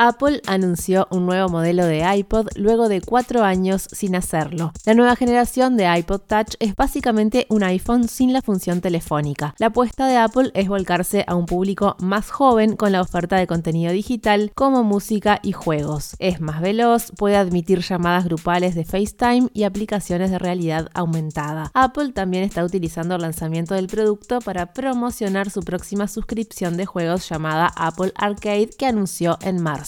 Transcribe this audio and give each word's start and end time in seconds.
Apple 0.00 0.42
anunció 0.46 1.08
un 1.10 1.26
nuevo 1.26 1.48
modelo 1.48 1.84
de 1.84 2.04
iPod 2.18 2.46
luego 2.54 2.88
de 2.88 3.00
cuatro 3.00 3.42
años 3.42 3.88
sin 3.90 4.14
hacerlo. 4.14 4.70
La 4.84 4.94
nueva 4.94 5.16
generación 5.16 5.76
de 5.76 5.92
iPod 5.98 6.20
Touch 6.20 6.54
es 6.60 6.76
básicamente 6.76 7.46
un 7.50 7.64
iPhone 7.64 8.06
sin 8.06 8.32
la 8.32 8.40
función 8.40 8.80
telefónica. 8.80 9.56
La 9.58 9.66
apuesta 9.66 10.06
de 10.06 10.16
Apple 10.16 10.52
es 10.54 10.68
volcarse 10.68 11.24
a 11.26 11.34
un 11.34 11.46
público 11.46 11.96
más 11.98 12.30
joven 12.30 12.76
con 12.76 12.92
la 12.92 13.00
oferta 13.00 13.38
de 13.38 13.48
contenido 13.48 13.90
digital 13.90 14.52
como 14.54 14.84
música 14.84 15.40
y 15.42 15.50
juegos. 15.50 16.14
Es 16.20 16.40
más 16.40 16.60
veloz, 16.60 17.10
puede 17.16 17.36
admitir 17.36 17.80
llamadas 17.80 18.26
grupales 18.26 18.76
de 18.76 18.84
FaceTime 18.84 19.48
y 19.52 19.64
aplicaciones 19.64 20.30
de 20.30 20.38
realidad 20.38 20.90
aumentada. 20.94 21.72
Apple 21.74 22.12
también 22.12 22.44
está 22.44 22.62
utilizando 22.62 23.16
el 23.16 23.22
lanzamiento 23.22 23.74
del 23.74 23.88
producto 23.88 24.38
para 24.38 24.72
promocionar 24.72 25.50
su 25.50 25.62
próxima 25.62 26.06
suscripción 26.06 26.76
de 26.76 26.86
juegos 26.86 27.28
llamada 27.28 27.72
Apple 27.74 28.12
Arcade 28.14 28.70
que 28.78 28.86
anunció 28.86 29.38
en 29.42 29.60
marzo. 29.60 29.87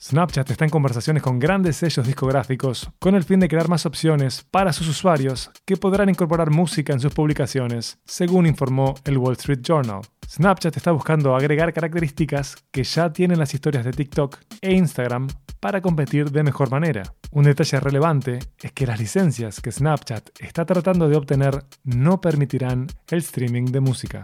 Snapchat 0.00 0.50
está 0.50 0.64
en 0.64 0.70
conversaciones 0.70 1.22
con 1.22 1.40
grandes 1.40 1.76
sellos 1.76 2.06
discográficos 2.06 2.88
con 3.00 3.16
el 3.16 3.24
fin 3.24 3.40
de 3.40 3.48
crear 3.48 3.68
más 3.68 3.84
opciones 3.84 4.46
para 4.48 4.72
sus 4.72 4.88
usuarios 4.88 5.50
que 5.64 5.76
podrán 5.76 6.08
incorporar 6.08 6.50
música 6.50 6.92
en 6.92 7.00
sus 7.00 7.12
publicaciones, 7.12 7.98
según 8.04 8.46
informó 8.46 8.94
el 9.04 9.18
Wall 9.18 9.34
Street 9.34 9.60
Journal. 9.60 10.02
Snapchat 10.28 10.76
está 10.76 10.92
buscando 10.92 11.34
agregar 11.34 11.72
características 11.72 12.54
que 12.70 12.84
ya 12.84 13.12
tienen 13.12 13.38
las 13.38 13.54
historias 13.54 13.84
de 13.84 13.92
TikTok 13.92 14.38
e 14.60 14.72
Instagram 14.72 15.26
para 15.58 15.80
competir 15.80 16.30
de 16.30 16.44
mejor 16.44 16.70
manera. 16.70 17.02
Un 17.32 17.44
detalle 17.44 17.80
relevante 17.80 18.38
es 18.62 18.72
que 18.72 18.86
las 18.86 19.00
licencias 19.00 19.60
que 19.60 19.72
Snapchat 19.72 20.30
está 20.38 20.64
tratando 20.64 21.08
de 21.08 21.16
obtener 21.16 21.64
no 21.82 22.20
permitirán 22.20 22.86
el 23.08 23.18
streaming 23.18 23.66
de 23.66 23.80
música. 23.80 24.22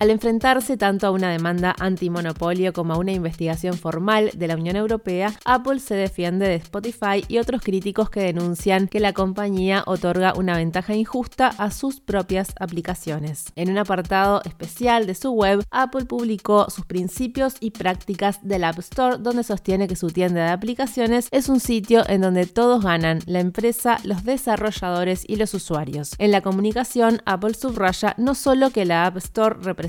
Al 0.00 0.10
enfrentarse 0.10 0.76
tanto 0.76 1.08
a 1.08 1.10
una 1.10 1.32
demanda 1.32 1.74
antimonopolio 1.80 2.72
como 2.72 2.92
a 2.92 2.98
una 2.98 3.10
investigación 3.10 3.74
formal 3.74 4.30
de 4.32 4.46
la 4.46 4.54
Unión 4.54 4.76
Europea, 4.76 5.34
Apple 5.44 5.80
se 5.80 5.96
defiende 5.96 6.46
de 6.46 6.54
Spotify 6.54 7.24
y 7.26 7.38
otros 7.38 7.62
críticos 7.62 8.08
que 8.08 8.20
denuncian 8.20 8.86
que 8.86 9.00
la 9.00 9.12
compañía 9.12 9.82
otorga 9.86 10.34
una 10.36 10.56
ventaja 10.56 10.94
injusta 10.94 11.48
a 11.48 11.72
sus 11.72 11.98
propias 11.98 12.54
aplicaciones. 12.60 13.46
En 13.56 13.70
un 13.70 13.78
apartado 13.78 14.40
especial 14.44 15.04
de 15.04 15.16
su 15.16 15.32
web, 15.32 15.64
Apple 15.72 16.04
publicó 16.04 16.70
sus 16.70 16.86
principios 16.86 17.56
y 17.58 17.72
prácticas 17.72 18.38
del 18.46 18.62
App 18.62 18.78
Store, 18.78 19.16
donde 19.18 19.42
sostiene 19.42 19.88
que 19.88 19.96
su 19.96 20.10
tienda 20.10 20.44
de 20.44 20.52
aplicaciones 20.52 21.26
es 21.32 21.48
un 21.48 21.58
sitio 21.58 22.08
en 22.08 22.20
donde 22.20 22.46
todos 22.46 22.84
ganan, 22.84 23.18
la 23.26 23.40
empresa, 23.40 23.98
los 24.04 24.22
desarrolladores 24.22 25.24
y 25.26 25.34
los 25.34 25.54
usuarios. 25.54 26.12
En 26.18 26.30
la 26.30 26.40
comunicación, 26.40 27.20
Apple 27.24 27.54
subraya 27.54 28.14
no 28.16 28.36
solo 28.36 28.70
que 28.70 28.84
la 28.84 29.04
App 29.04 29.16
Store 29.16 29.56
representa 29.60 29.87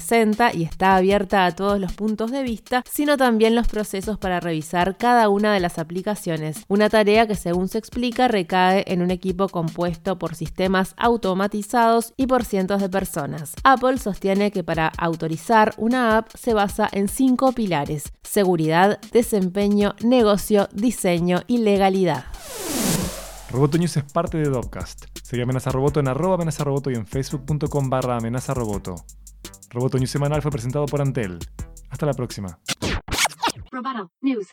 y 0.53 0.63
está 0.63 0.95
abierta 0.95 1.45
a 1.45 1.51
todos 1.51 1.79
los 1.79 1.93
puntos 1.93 2.31
de 2.31 2.43
vista, 2.43 2.83
sino 2.89 3.17
también 3.17 3.55
los 3.55 3.67
procesos 3.67 4.17
para 4.17 4.39
revisar 4.39 4.97
cada 4.97 5.29
una 5.29 5.53
de 5.53 5.59
las 5.59 5.77
aplicaciones, 5.77 6.63
una 6.67 6.89
tarea 6.89 7.27
que 7.27 7.35
según 7.35 7.67
se 7.67 7.77
explica 7.77 8.27
recae 8.27 8.83
en 8.87 9.01
un 9.01 9.11
equipo 9.11 9.49
compuesto 9.49 10.17
por 10.17 10.35
sistemas 10.35 10.93
automatizados 10.97 12.13
y 12.17 12.27
por 12.27 12.45
cientos 12.45 12.81
de 12.81 12.89
personas. 12.89 13.53
Apple 13.63 13.97
sostiene 13.97 14.51
que 14.51 14.63
para 14.63 14.87
autorizar 14.97 15.73
una 15.77 16.17
app 16.17 16.29
se 16.35 16.53
basa 16.53 16.89
en 16.91 17.07
cinco 17.07 17.51
pilares, 17.51 18.13
seguridad, 18.23 18.99
desempeño, 19.11 19.95
negocio, 20.01 20.69
diseño 20.73 21.41
y 21.47 21.59
legalidad. 21.59 22.25
Roboto 23.51 23.77
News 23.77 23.97
es 23.97 24.03
parte 24.03 24.37
de 24.37 24.49
Dopcast. 24.49 25.05
Sigue 25.23 25.43
Amenaza 25.43 25.71
en 25.95 26.07
arroba 26.07 26.37
y 26.43 26.95
en 26.95 27.05
facebook.com 27.05 27.89
barra 27.89 28.17
amenaza 28.17 28.53
roboto. 28.53 28.95
Roboto 29.69 29.97
News 29.97 30.09
semanal 30.09 30.41
fue 30.41 30.51
presentado 30.51 30.85
por 30.85 31.01
Antel. 31.01 31.39
Hasta 31.89 32.05
la 32.05 32.13
próxima. 32.13 32.59
News. 34.21 34.47